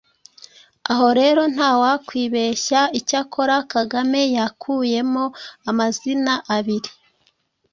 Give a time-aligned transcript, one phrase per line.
[0.91, 2.81] Aho rero ntawakwibeshya.
[2.99, 5.23] Icyakora Kagame yakuyemo
[5.69, 6.89] amazina abiri,